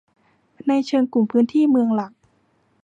[0.67, 2.11] ในเชิงกลุ่มพื้นที่เมืองหลัก